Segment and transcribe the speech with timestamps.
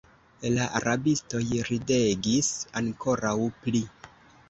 [0.55, 2.53] La rabistoj ridegis
[2.83, 3.89] ankoraŭ pli.